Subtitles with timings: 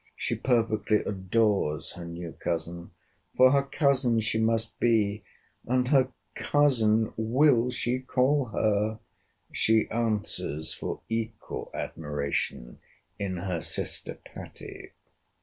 [0.15, 5.21] She perfectly adores her new cousin—'For her cousin she must be.
[5.67, 8.97] And her cousin will she call her!
[9.51, 12.79] She answers for equal admiration
[13.19, 14.93] in her sister Patty.